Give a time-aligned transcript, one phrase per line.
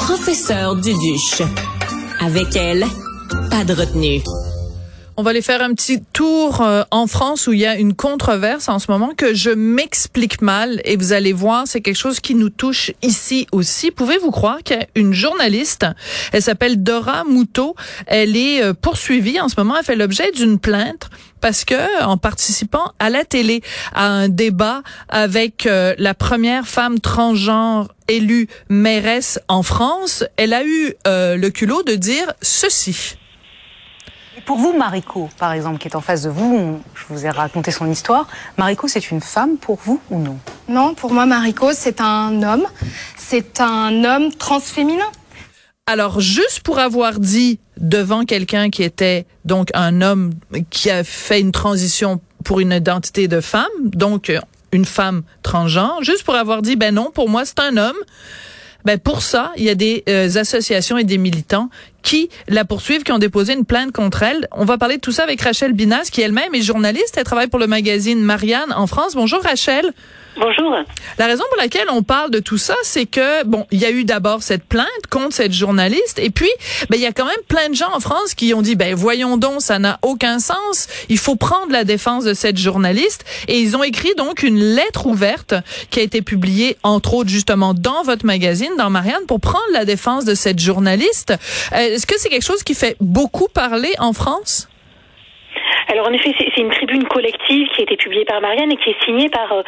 [0.00, 1.42] professeur Duduche.
[2.20, 2.84] Avec elle,
[3.50, 4.22] pas de retenue.
[5.20, 7.92] On va aller faire un petit tour euh, en France où il y a une
[7.92, 12.20] controverse en ce moment que je m'explique mal et vous allez voir, c'est quelque chose
[12.20, 13.90] qui nous touche ici aussi.
[13.90, 15.84] Pouvez-vous croire qu'il y a une journaliste,
[16.32, 20.58] elle s'appelle Dora Moutot, elle est euh, poursuivie en ce moment, elle fait l'objet d'une
[20.58, 21.10] plainte
[21.42, 23.60] parce que en participant à la télé
[23.92, 30.64] à un débat avec euh, la première femme transgenre élue mairesse en France, elle a
[30.64, 33.18] eu le culot de dire ceci.
[34.46, 37.70] Pour vous, Mariko, par exemple, qui est en face de vous, je vous ai raconté
[37.70, 38.26] son histoire.
[38.58, 40.38] Mariko, c'est une femme pour vous ou non?
[40.68, 42.66] Non, pour moi, Mariko, c'est un homme.
[43.16, 45.10] C'est un homme transféminin.
[45.86, 50.32] Alors, juste pour avoir dit devant quelqu'un qui était donc un homme
[50.70, 54.32] qui a fait une transition pour une identité de femme, donc
[54.72, 57.96] une femme transgenre, juste pour avoir dit, ben non, pour moi, c'est un homme.
[58.84, 61.68] Ben pour ça, il y a des euh, associations et des militants
[62.02, 64.48] qui la poursuivent, qui ont déposé une plainte contre elle.
[64.52, 67.14] On va parler de tout ça avec Rachel Binas, qui elle-même est journaliste.
[67.16, 69.14] Elle travaille pour le magazine Marianne en France.
[69.14, 69.92] Bonjour Rachel.
[70.36, 70.74] Bonjour.
[71.18, 73.90] La raison pour laquelle on parle de tout ça, c'est que bon, il y a
[73.90, 76.48] eu d'abord cette plainte contre cette journaliste, et puis
[76.88, 78.94] ben il y a quand même plein de gens en France qui ont dit ben
[78.94, 80.86] voyons donc, ça n'a aucun sens.
[81.08, 85.06] Il faut prendre la défense de cette journaliste, et ils ont écrit donc une lettre
[85.06, 85.54] ouverte
[85.90, 89.84] qui a été publiée entre autres justement dans votre magazine, dans Marianne, pour prendre la
[89.84, 91.34] défense de cette journaliste.
[91.72, 94.68] Euh, est-ce que c'est quelque chose qui fait beaucoup parler en France?
[95.92, 98.90] Alors en effet, c'est une tribune collective qui a été publiée par Marianne et qui
[98.90, 99.62] est signée par euh,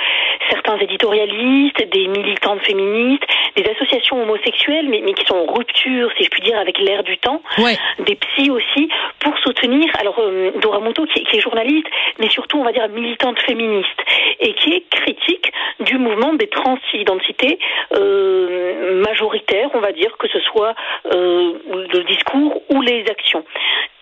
[0.51, 3.25] certains éditorialistes, des militantes féministes,
[3.56, 7.03] des associations homosexuelles, mais, mais qui sont en rupture, si je puis dire, avec l'ère
[7.03, 7.42] du temps,
[7.98, 10.81] des psys aussi, pour soutenir, alors euh, Dora
[11.12, 11.86] qui, qui, est journaliste,
[12.20, 13.98] mais surtout, on va dire, militante féministe,
[14.41, 17.58] et qui est critique du mouvement des transidentités
[17.94, 20.74] euh, majoritaires, on va dire, que ce soit
[21.12, 21.52] euh,
[21.92, 23.44] le discours ou les actions.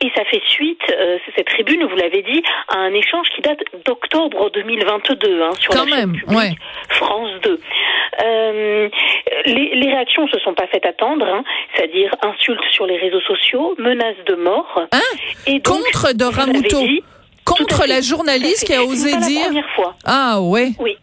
[0.03, 3.61] Et ça fait suite, euh, cette tribune, vous l'avez dit, à un échange qui date
[3.85, 7.61] d'octobre 2022 hein, sur Quand la même, chaîne publique France 2.
[8.23, 8.89] Euh,
[9.45, 11.45] les, les, réactions se sont pas faites attendre, hein,
[11.75, 14.87] c'est-à-dire insultes sur les réseaux sociaux, menaces de mort.
[14.91, 14.99] Hein
[15.47, 16.79] et donc, contre Dora Muto
[17.57, 19.41] Contre la journaliste qui a osé pas dire.
[19.41, 19.95] La première fois.
[20.05, 20.71] Ah ouais.
[20.79, 20.97] Oui.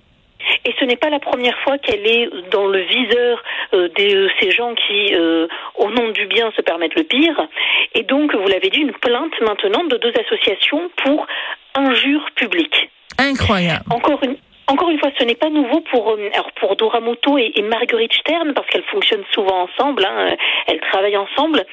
[0.65, 3.43] Et ce n'est pas la première fois qu'elle est dans le viseur
[3.73, 7.47] euh, de ces gens qui, euh, au nom du bien, se permettent le pire.
[7.93, 11.27] Et donc, vous l'avez dit, une plainte maintenant de deux associations pour
[11.75, 12.89] injure publique.
[13.17, 13.83] Incroyable.
[13.89, 14.36] Encore une,
[14.67, 16.99] encore une fois, ce n'est pas nouveau pour euh, alors pour Dora
[17.37, 20.35] et, et Marguerite Stern parce qu'elles fonctionnent souvent ensemble, hein,
[20.67, 21.65] elles travaillent ensemble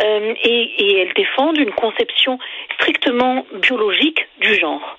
[0.00, 2.38] euh, et elles défendent une conception
[2.74, 4.93] strictement biologique du genre.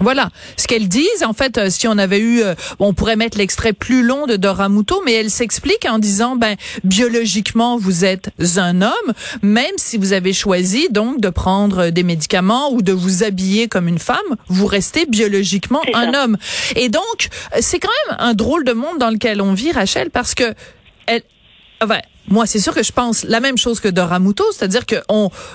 [0.00, 1.22] Voilà ce qu'elles disent.
[1.24, 4.36] En fait, euh, si on avait eu, euh, on pourrait mettre l'extrait plus long de
[4.36, 9.12] Dora Muto, mais elle s'explique en disant, ben biologiquement vous êtes un homme,
[9.42, 13.86] même si vous avez choisi donc de prendre des médicaments ou de vous habiller comme
[13.86, 14.18] une femme,
[14.48, 16.36] vous restez biologiquement un homme.
[16.74, 17.28] Et donc
[17.60, 20.54] c'est quand même un drôle de monde dans lequel on vit, Rachel, parce que
[21.06, 21.22] elle,
[21.80, 24.96] enfin, moi, c'est sûr que je pense la même chose que Dora Muto, c'est-à-dire que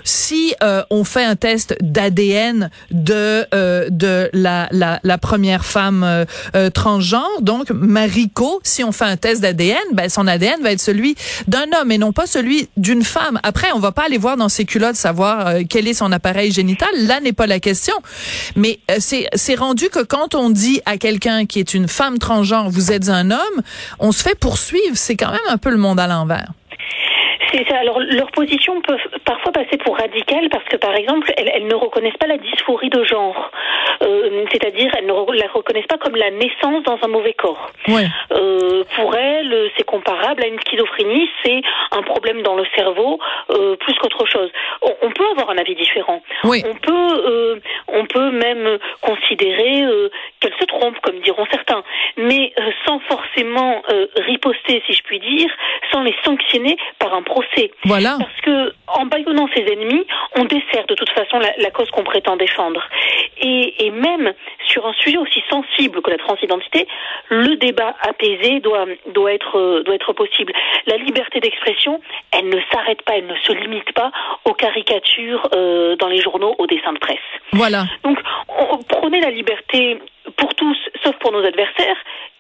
[0.04, 6.04] si euh, on fait un test d'ADN de euh, de la, la, la première femme
[6.04, 6.26] euh,
[6.56, 10.82] euh, transgenre, donc Mariko, si on fait un test d'ADN, ben son ADN va être
[10.82, 11.16] celui
[11.48, 13.40] d'un homme et non pas celui d'une femme.
[13.44, 16.52] Après, on va pas aller voir dans ses culottes savoir euh, quel est son appareil
[16.52, 16.90] génital.
[16.96, 17.96] Là n'est pas la question.
[18.56, 22.20] Mais euh, c'est c'est rendu que quand on dit à quelqu'un qui est une femme
[22.20, 23.62] transgenre, vous êtes un homme,
[24.00, 24.96] on se fait poursuivre.
[24.96, 26.52] C'est quand même un peu le monde à l'envers.
[27.52, 27.78] C'est ça.
[27.80, 31.76] Alors, leur position peut parfois passer pour radicale parce que, par exemple, elles, elles ne
[31.76, 33.52] reconnaissent pas la dysphorie de genre.
[34.02, 37.72] Euh, C'est-à-dire, elles ne la reconnaissent pas comme la naissance dans un mauvais corps.
[37.88, 38.06] Ouais.
[38.32, 41.30] Euh, pour elles, c'est comparable à une schizophrénie.
[41.44, 41.62] C'est
[41.92, 43.20] un problème dans le cerveau
[43.52, 44.50] euh, plus qu'autre chose.
[44.82, 46.22] On, on, peut avoir un avis différent.
[46.44, 46.64] Oui.
[46.66, 50.10] On peut, euh, on peut même considérer euh,
[50.40, 51.84] qu'elle se trompe, comme diront certains,
[52.18, 53.82] mais euh, sans forcément
[54.18, 55.50] riposter, si je puis dire,
[55.92, 57.72] sans les sanctionner par un procès.
[57.86, 58.18] Voilà.
[58.20, 60.06] Parce que en bâillonnant ses ennemis,
[60.36, 62.88] on dessert de toute façon la, la cause qu'on prétend défendre.
[63.42, 64.34] Et, et, même
[64.66, 66.88] sur un sujet aussi sensible que la transidentité,
[67.30, 70.54] le débat apaisé doit, doit, être, doit être possible.
[70.88, 72.02] La liberté d'expression,
[72.32, 74.12] elle ne s'arrête pas, elle ne se limite pas
[74.46, 77.18] aux caricatures euh, dans les journaux, aux dessins de presse.
[77.54, 77.86] Voilà.
[78.04, 78.20] Donc,
[78.50, 80.00] on, prenez la liberté
[80.32, 81.98] pour tous, sauf pour nos adversaires,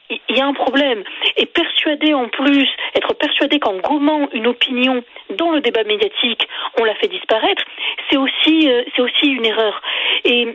[0.09, 1.03] il y a un problème.
[1.37, 6.47] Et persuader en plus, être persuadé qu'en gommant une opinion dans le débat médiatique,
[6.79, 7.63] on la fait disparaître,
[8.09, 8.83] c'est aussi, euh,
[9.23, 9.81] une erreur.
[10.25, 10.47] Et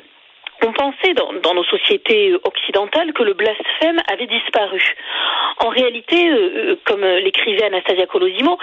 [0.66, 4.82] on pensait dans, dans, nos sociétés occidentales que le blasphème avait disparu.
[5.58, 6.30] En réalité,
[6.84, 8.58] comme l'écrivait Anastasia Colosimo,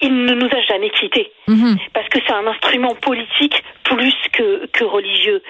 [0.00, 1.32] il ne nous a jamais quittés.
[1.46, 1.76] Mhm.
[1.92, 5.42] Parce que c'est un instrument politique plus que, que religieux.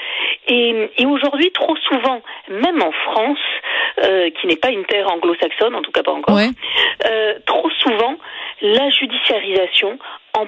[0.48, 3.38] Et, et aujourd'hui, trop souvent, même en France,
[4.02, 8.16] euh, qui n'est pas une terre anglo-saxonne, en tout cas pas encore, euh, trop souvent,
[8.62, 9.98] la judiciarisation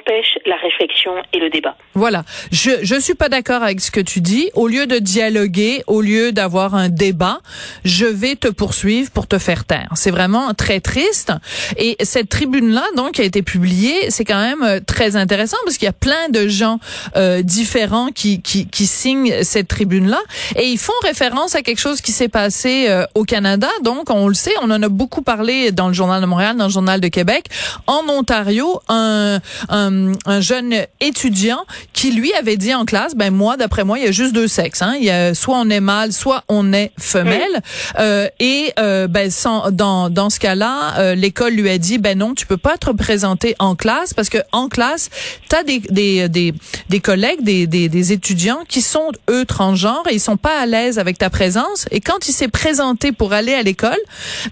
[0.02, 1.76] empêche la réflexion et le débat.
[1.94, 2.24] Voilà.
[2.50, 4.50] Je je suis pas d'accord avec ce que tu dis.
[4.54, 7.40] Au lieu de dialoguer, au lieu d'avoir un débat,
[7.84, 9.90] je vais te poursuivre pour te faire taire.
[9.94, 11.32] C'est vraiment très triste.
[11.76, 15.56] Et cette tribune là donc qui a été publiée, c'est quand même euh, très intéressant
[15.64, 16.78] parce qu'il y a plein de gens
[17.16, 20.20] euh, différents qui, qui qui signent cette tribune là
[20.56, 23.68] et ils font référence à quelque chose qui s'est passé euh, au Canada.
[23.82, 26.66] Donc on le sait, on en a beaucoup parlé dans le journal de Montréal, dans
[26.66, 27.46] le journal de Québec.
[27.86, 29.22] En Ontario, un
[29.68, 29.91] un,
[30.40, 34.12] jeune étudiant qui lui avait dit en classe, ben moi, d'après moi, il y a
[34.12, 34.82] juste deux sexes.
[34.82, 34.94] Hein.
[34.98, 37.62] Il y a soit on est mâle, soit on est femelle.
[37.98, 42.18] Euh, et euh, ben sans, dans dans ce cas-là, euh, l'école lui a dit, ben
[42.18, 45.10] non, tu peux pas te représenter en classe parce que en classe,
[45.48, 46.54] t'as des des des
[46.88, 50.66] des collègues, des, des des étudiants qui sont eux transgenres et ils sont pas à
[50.66, 51.86] l'aise avec ta présence.
[51.90, 54.00] Et quand il s'est présenté pour aller à l'école,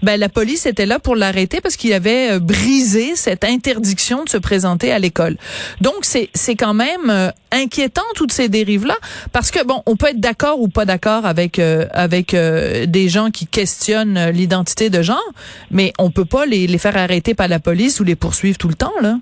[0.03, 4.37] ben la police était là pour l'arrêter parce qu'il avait brisé cette interdiction de se
[4.37, 5.30] présenter à l'école.
[5.81, 8.95] Donc c'est quand même euh, inquiétant toutes ces dérives là
[9.31, 13.09] parce que bon, on peut être d'accord ou pas d'accord avec euh, avec euh, des
[13.09, 15.19] gens qui questionnent l'identité de genre,
[15.69, 18.67] mais on peut pas les, les faire arrêter par la police ou les poursuivre tout
[18.67, 19.17] le temps là.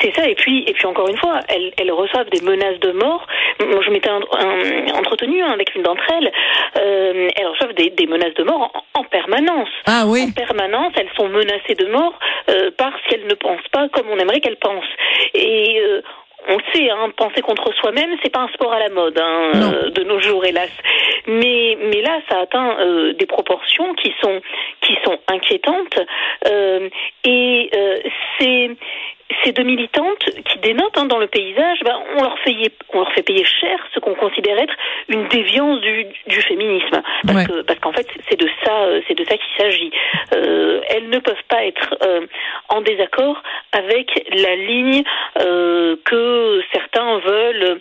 [0.00, 2.92] C'est ça, et puis, et puis encore une fois, elles, elles reçoivent des menaces de
[2.92, 3.26] mort.
[3.60, 6.32] Moi, je m'étais entretenue hein, avec une d'entre elles.
[6.78, 9.68] Euh, elles reçoivent des, des, menaces de mort en, permanence.
[9.86, 10.26] Ah oui.
[10.28, 12.18] En permanence, elles sont menacées de mort
[12.48, 14.84] euh, parce qu'elles ne pensent pas comme on aimerait qu'elles pensent.
[15.34, 16.00] Et euh,
[16.48, 19.90] on sait, hein, penser contre soi-même, c'est pas un sport à la mode hein, euh,
[19.90, 20.70] de nos jours, hélas.
[21.26, 24.40] Mais mais là, ça atteint euh, des proportions qui sont
[24.80, 25.98] qui sont inquiétantes
[26.46, 26.88] euh,
[27.24, 27.70] et
[28.38, 28.70] c'est
[29.44, 32.56] ces deux militantes qui dénotent hein, dans le paysage, ben, on leur fait
[32.92, 34.74] on leur fait payer cher ce qu'on considère être
[35.08, 39.24] une déviance du, du féminisme, parce que parce qu'en fait c'est de ça c'est de
[39.24, 39.92] ça qu'il s'agit.
[40.34, 42.26] Euh, elles ne peuvent pas être euh,
[42.68, 43.42] en désaccord
[43.72, 45.02] avec la ligne
[45.40, 47.76] euh, que certains veulent euh,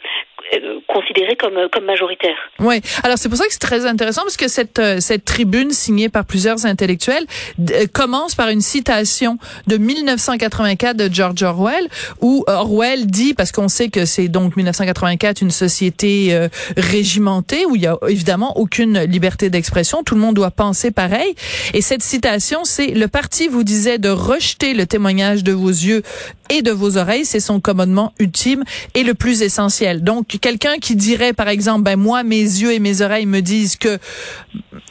[0.88, 2.36] considéré comme comme majoritaire.
[2.60, 2.82] Oui.
[3.04, 6.10] Alors c'est pour ça que c'est très intéressant parce que cette euh, cette tribune signée
[6.10, 7.26] par plusieurs intellectuels
[7.60, 9.38] euh, commence par une citation
[9.68, 11.88] de 1984 de George Orwell
[12.22, 16.38] où Orwell dit parce qu'on sait que c'est donc 1984 une société
[16.78, 21.36] régimentée où il y a évidemment aucune liberté d'expression, tout le monde doit penser pareil
[21.74, 26.04] et cette citation c'est le parti vous disait de rejeter le témoignage de vos yeux
[26.50, 28.64] et de vos oreilles, c'est son commandement ultime
[28.96, 30.04] et le plus essentiel.
[30.04, 33.76] Donc quelqu'un qui dirait, par exemple, ben moi, mes yeux et mes oreilles me disent
[33.76, 34.00] que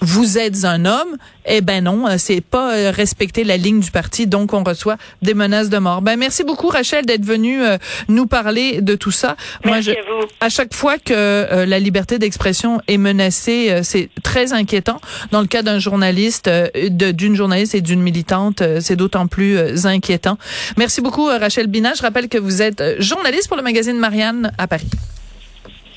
[0.00, 1.16] vous êtes un homme,
[1.46, 4.98] eh ben non, euh, c'est pas euh, respecter la ligne du parti, donc on reçoit
[5.20, 6.00] des menaces de mort.
[6.00, 7.76] Ben merci beaucoup Rachel d'être venue euh,
[8.06, 9.34] nous parler de tout ça.
[9.64, 10.26] Merci Moi, je, à, vous.
[10.40, 15.00] à chaque fois que la liberté d'expression est menacée, c'est très inquiétant.
[15.32, 20.38] Dans le cas d'un journaliste, d'une journaliste et d'une militante, c'est d'autant plus inquiétant.
[20.76, 21.94] Merci beaucoup Rachel Bina.
[21.94, 24.88] Je rappelle que vous êtes journaliste pour le magazine Marianne à Paris.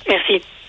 [0.08, 0.42] Merci.